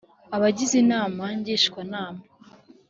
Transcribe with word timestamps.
Abagize 0.35 0.75
inama 0.83 1.23
ngishwanama 1.39 2.21